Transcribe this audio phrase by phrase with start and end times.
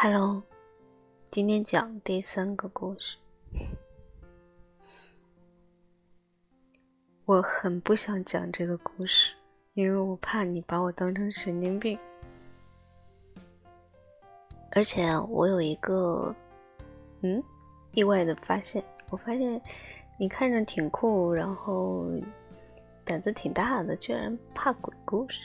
[0.00, 0.44] Hello，
[1.24, 3.16] 今天讲第三个故事。
[7.24, 9.34] 我很不想讲这个故事，
[9.72, 11.98] 因为我怕你把我当成神经病。
[14.70, 16.32] 而且我有一个
[17.22, 17.42] 嗯
[17.90, 18.80] 意外的发现，
[19.10, 19.60] 我发现
[20.16, 22.06] 你看着挺酷，然后
[23.04, 25.40] 胆子挺大的，居然怕鬼故事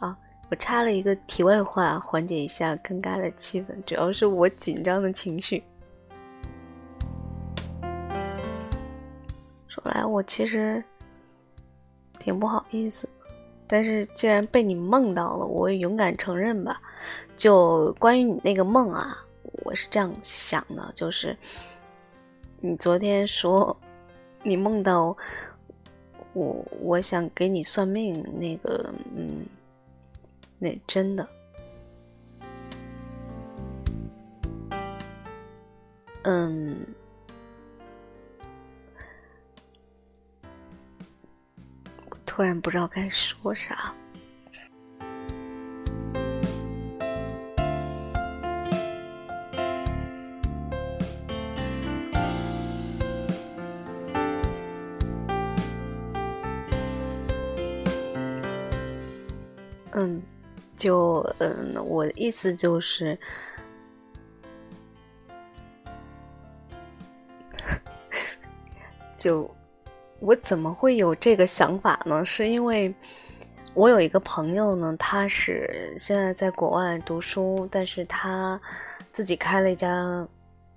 [0.00, 0.18] 啊！
[0.52, 5.64] 我插了一个题外话，缓解一下尴尬的气氛，主要是我紧张的情绪。
[9.66, 10.84] 说来，我其实
[12.18, 13.08] 挺不好意思，
[13.66, 16.82] 但是既然被你梦到了，我也勇敢承认吧。
[17.34, 19.24] 就关于你那个梦啊，
[19.64, 21.34] 我是这样想的，就是
[22.60, 23.74] 你昨天说
[24.42, 25.16] 你梦到
[26.34, 28.92] 我，我想给你算命，那个，
[30.62, 31.28] 那真的，
[36.22, 36.86] 嗯，
[42.08, 43.92] 我突然不知道该说啥。
[60.82, 63.16] 就嗯，我的意思就是，
[69.16, 69.48] 就
[70.18, 72.24] 我怎么会有这个想法呢？
[72.24, 72.92] 是因为
[73.74, 78.60] 我有一个朋友呢，他是现在在国外读书，但是他
[79.12, 80.28] 自己开了一家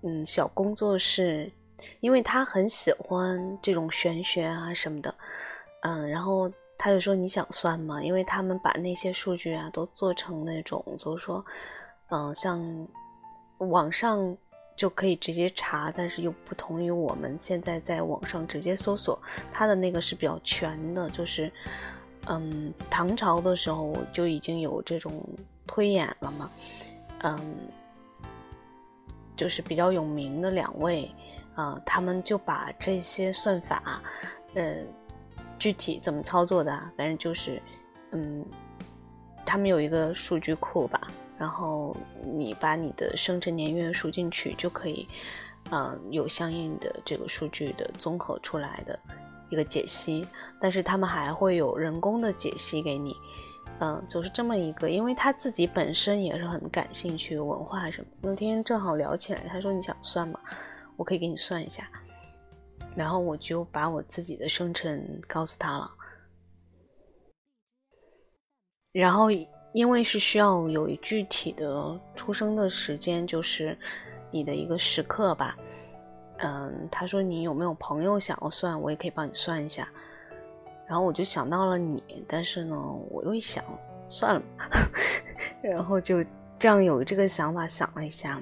[0.03, 1.51] 嗯小工作室，
[1.99, 5.15] 因为他很喜欢这种玄学啊什么的，
[5.81, 6.51] 嗯，然后。
[6.77, 8.03] 他就说：“你想算吗？
[8.03, 11.43] 因为他们把那些数据啊都做成那种，就是说，
[12.09, 12.87] 嗯，像
[13.59, 14.37] 网上
[14.75, 19.17] 就可以直接查，但是又不同于我们现在在网上直接搜索。
[19.51, 21.51] 他的那个是比较全的，就是，
[22.27, 25.23] 嗯，唐朝的时候就已经有这种
[25.65, 26.51] 推演了嘛，
[27.23, 27.55] 嗯，
[29.37, 31.09] 就是比较有名的两位，
[31.55, 33.81] 啊，他们就把这些算法，
[34.55, 34.85] 呃。”
[35.57, 36.71] 具体怎么操作的？
[36.97, 37.61] 反正就是，
[38.11, 38.45] 嗯，
[39.45, 40.99] 他们有一个数据库吧，
[41.37, 45.07] 然后你把你的生辰年月输进去，就可以，
[45.71, 48.99] 嗯，有相应的这个数据的综合出来的
[49.49, 50.27] 一个解析。
[50.59, 53.15] 但是他们还会有人工的解析给你，
[53.79, 54.89] 嗯，就是这么一个。
[54.89, 58.07] 因为他自己本身也是很感兴趣文化什么。
[58.21, 60.39] 那天正好聊起来，他说你想算吗？
[60.97, 61.89] 我可以给你算一下。
[62.95, 65.91] 然后我就把我自己的生辰告诉他了，
[68.93, 69.27] 然后
[69.73, 73.77] 因为是需要有具体的出生的时间，就是
[74.31, 75.57] 你的一个时刻吧。
[76.37, 79.91] 嗯，他说你有没有朋友想要算，我也可以帮你算一下。
[80.87, 82.75] 然后我就想到了你，但是呢，
[83.09, 83.61] 我又一想，
[84.07, 84.41] 算了，
[85.61, 86.23] 然后就
[86.57, 88.41] 这样有这个想法想了一下。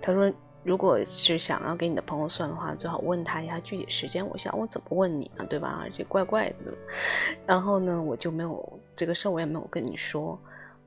[0.00, 0.32] 他说。
[0.64, 4.24] 如果是想要给你的朋友算的话，最好问他一下具体时间。
[4.28, 5.80] 我想我怎么问你呢，对吧？
[5.82, 6.72] 而且怪怪的。
[7.44, 10.38] 然后呢，我就没有这个事儿，我也没有跟你说，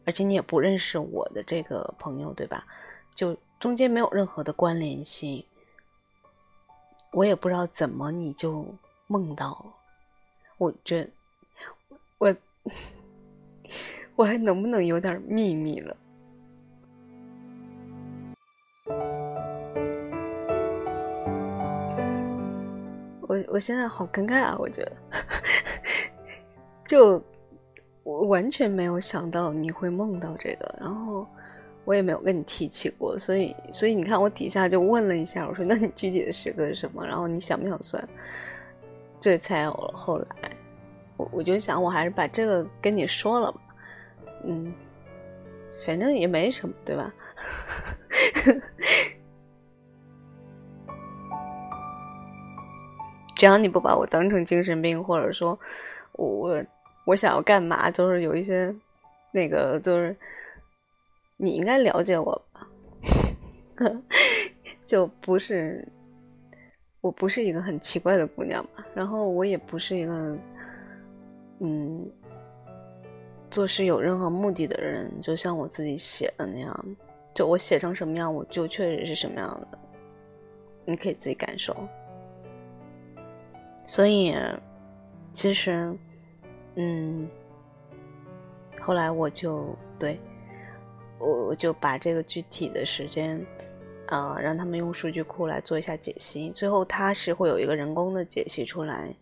[0.06, 2.66] 而且你也不认识我的这个朋友，对吧？
[3.14, 5.44] 就中间没有任何的关联性，
[7.12, 8.66] 我也不知道怎么你就
[9.08, 9.66] 梦到了。
[10.58, 11.06] 我这，
[12.18, 12.34] 我
[14.16, 15.98] 我还能不能有点秘密了？
[23.36, 24.56] 我我现在好尴尬啊！
[24.58, 24.92] 我觉得，
[26.88, 27.22] 就
[28.04, 31.28] 我完全没有想到你会梦到这个，然后
[31.84, 37.06] 我也没有跟你提起过，所以所以你看我底下就问了一下，我说那你具体的时刻是什么？
[37.06, 38.08] 然后你想不想算？
[39.20, 40.28] 这才有了后来，
[41.18, 43.60] 我我就想我还是把这个跟你说了吧，
[44.46, 44.74] 嗯，
[45.86, 47.14] 反正也没什么，对吧？
[53.36, 55.60] 只要你不把我当成精神病，或者说，
[56.14, 56.66] 我我
[57.06, 58.74] 我想要干嘛，就是有一些
[59.32, 60.16] 那个，就是
[61.38, 62.68] 你应该了解我吧，
[64.86, 65.86] 就不是，
[67.02, 70.38] 我不是一个很奇怪的姑娘吧，然后我也不是一个，
[71.60, 72.10] 嗯，
[73.52, 76.86] 做事有任何目的的人，就像我自己写的那样，
[77.34, 79.78] 就我写成什么样，我就确实是什么样的，
[80.86, 81.76] 你可以自己感受。
[83.88, 84.36] 所以，
[85.32, 85.96] 其实，
[86.76, 87.30] 嗯，
[88.82, 90.20] 后来我就对，
[91.20, 93.46] 我我就把这个具体的时间，
[94.08, 99.16] 呃，让他们用数据库来做一下解析，最后他是会有一个人工的解析出来，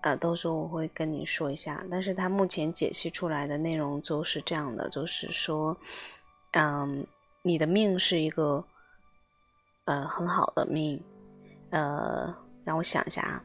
[0.00, 1.84] 呃，到时候我会跟你说一下。
[1.90, 5.76] 但是他目前解析出来的内容就是这样的，就是说，
[6.52, 7.06] 嗯，
[7.42, 8.64] 你的命是一个，
[9.84, 11.02] 呃，很好的命，
[11.70, 12.34] 呃，
[12.64, 13.44] 让我想一下啊。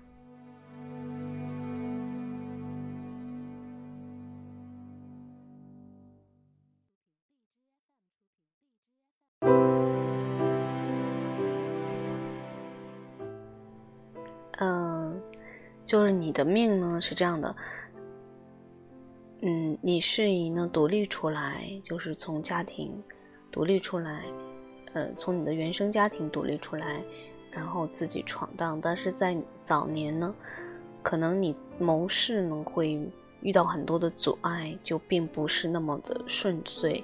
[14.60, 15.22] 嗯，
[15.86, 17.56] 就是你的命呢是这样的，
[19.42, 22.92] 嗯，你是以呢独立出来，就是从家庭
[23.52, 24.26] 独立出来，
[24.94, 27.04] 呃，从你的原生家庭独立出来，
[27.52, 28.82] 然后自己闯荡。
[28.82, 30.34] 但是在早年呢，
[31.04, 33.00] 可能你谋事呢会
[33.42, 37.04] 遇到很多的阻碍，就并不是那么的顺遂，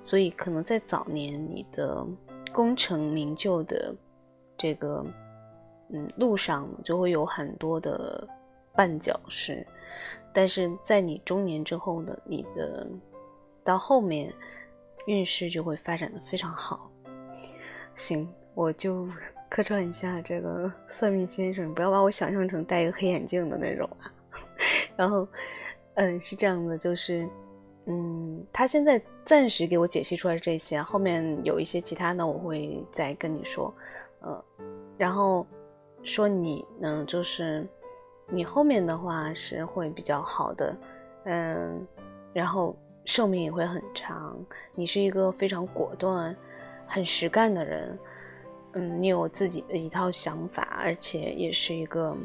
[0.00, 2.06] 所以可能在早年你的
[2.54, 3.94] 功成名就的
[4.56, 5.04] 这个。
[5.90, 8.26] 嗯，路上就会有很多的
[8.74, 9.64] 绊脚石，
[10.32, 12.86] 但是在你中年之后呢，你的
[13.62, 14.32] 到后面
[15.06, 16.90] 运势就会发展的非常好。
[17.94, 19.08] 行，我就
[19.48, 24.12] 客串一下这个 算命先生，不要把我想象成戴一个黑眼镜的那种啊。
[24.96, 25.28] 然后，
[25.94, 27.28] 嗯，是这样的，就是，
[27.84, 33.72] 嗯，他现在暂时给我解析出来这些，后面有一些其他的我会再跟你说，
[34.18, 34.44] 呃，
[34.98, 35.46] 然后。
[36.06, 37.66] 说你呢，就是
[38.28, 40.78] 你后面的话是会比较好的，
[41.24, 41.84] 嗯，
[42.32, 44.38] 然后寿命也会很长。
[44.72, 46.34] 你是一个非常果断、
[46.86, 47.98] 很实干的人，
[48.74, 52.16] 嗯，你有自己的一套想法，而且也是一个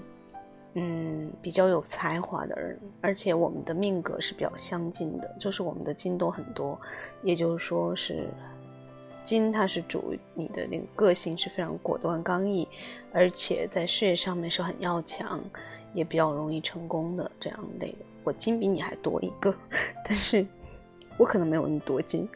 [0.75, 2.79] 嗯比较有才华的人。
[3.01, 6.79] 而且我们的命格是比较相近的，就是我们的金都很多，
[7.23, 8.29] 也就是说是。
[9.23, 12.67] 金，它是主你的那个个性是非常果断刚毅，
[13.13, 15.41] 而且在事业上面是很要强，
[15.93, 17.99] 也比较容易成功的这样类的。
[18.23, 19.53] 我金比你还多一个，
[20.05, 20.45] 但是
[21.17, 22.27] 我可能没有你多金。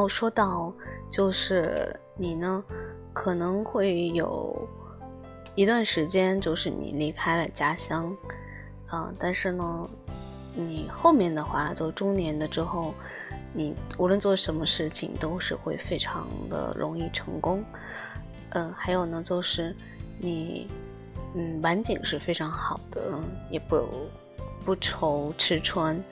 [0.00, 0.72] 然后说到，
[1.10, 2.64] 就是你呢，
[3.12, 4.66] 可能会有
[5.54, 8.16] 一段时间，就是你离开了家乡，
[8.86, 9.90] 啊，但是呢，
[10.54, 12.94] 你后面的话，就中年的之后，
[13.52, 17.62] 你无论做什么事情都是会非常的容易成功，
[18.54, 19.76] 嗯，还有呢，就是
[20.18, 20.66] 你，
[21.34, 23.20] 嗯，晚景是非常好的，
[23.50, 23.86] 也不
[24.64, 26.02] 不愁吃穿。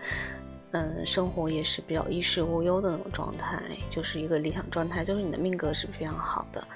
[0.72, 6.68] 嗯，生活也是比较衣食无忧的那种状态，就是一个理想状态，就是你的命格是非常好的。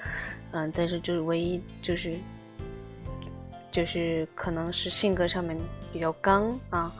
[0.51, 2.17] 嗯，但是就是唯一就是，
[3.71, 5.57] 就是可能是性格上面
[5.91, 6.93] 比较刚啊，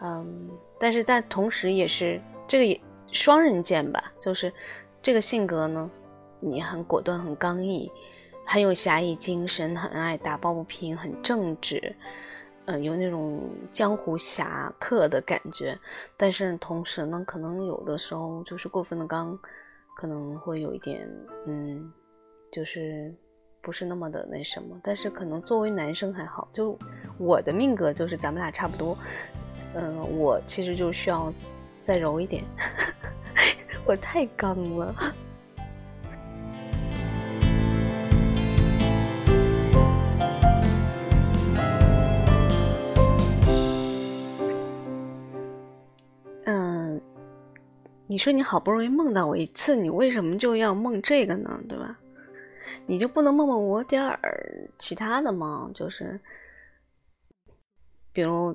[0.00, 2.80] 嗯，但是在同时也是这个也
[3.10, 4.52] 双刃剑吧，就是
[5.02, 5.90] 这个性格呢，
[6.38, 7.90] 你很果断、很刚毅，
[8.46, 11.96] 很有侠义精神，很爱打抱不平，很正直。
[12.66, 15.76] 嗯，有那种江湖侠客的感觉，
[16.16, 19.36] 但是同时呢，可能有的时候就是过分的刚，
[19.96, 21.08] 可能会有一点，
[21.46, 21.92] 嗯，
[22.52, 23.12] 就是
[23.60, 24.78] 不是那么的那什么。
[24.84, 26.78] 但是可能作为男生还好，就
[27.18, 28.96] 我的命格就是咱们俩差不多。
[29.74, 31.32] 嗯，我其实就需要
[31.78, 32.44] 再柔一点，
[33.86, 34.94] 我太刚了。
[48.10, 51.62] 你说你好不容易梦到我一次，你为什么就要梦这个呢？
[51.68, 51.96] 对吧？
[52.84, 55.70] 你就不能梦梦我点儿其他的吗？
[55.72, 56.18] 就是，
[58.12, 58.52] 比如，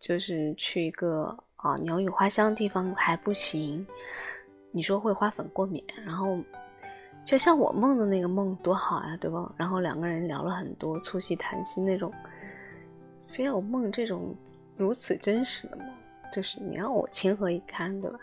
[0.00, 3.86] 就是去一个啊鸟语花香的地方还不行。
[4.72, 6.36] 你说会花粉过敏，然后
[7.24, 9.54] 就像我梦的那个梦多好呀，对吧？
[9.56, 12.12] 然后两个人聊了很多，促膝谈心那种，
[13.28, 14.34] 非要梦这种
[14.76, 15.86] 如此真实的梦，
[16.32, 18.18] 就是你让我情何以堪，对吧？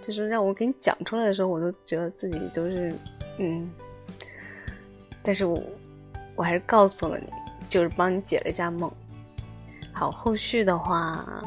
[0.00, 2.94] 就是让我给你讲出来的时候，我都觉得自己就是，
[3.38, 3.70] 嗯，
[5.22, 5.62] 但是我
[6.34, 7.26] 我还是告诉了你，
[7.68, 8.90] 就是帮你解了一下梦。
[9.92, 11.42] 好，后续的话，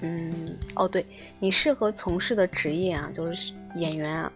[0.00, 1.04] 嗯，哦，对
[1.38, 4.32] 你适合从事的职业啊，就是演员啊，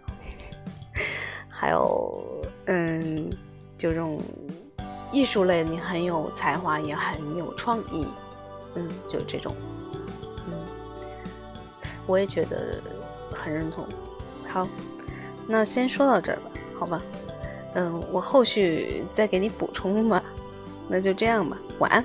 [1.49, 3.31] 还有，嗯，
[3.79, 4.21] 就这种
[5.13, 8.07] 艺术类，你很有才华，也很有创意，
[8.75, 9.55] 嗯，就这种。
[10.47, 10.53] 嗯
[12.05, 12.83] 我也觉得
[13.35, 13.87] 很认同。
[14.49, 14.69] 好，
[15.47, 17.03] 那先说到这儿吧，好吧？
[17.75, 20.23] 嗯，我后续再给你补充吧。
[20.89, 22.05] 那就这样吧，晚安。